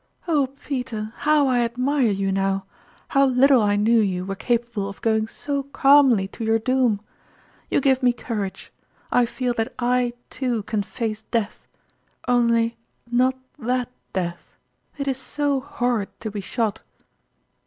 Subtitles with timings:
[0.27, 2.65] "Oh, Peter, how I ad mire you now!
[3.09, 7.01] How little I knew you were capable of going so calmly to your doom!
[7.69, 8.71] You give me courage.
[9.11, 11.67] I feel that I, too, can face death;
[12.27, 12.77] only
[13.11, 14.57] not that death
[14.97, 16.81] it is so horrid to be shot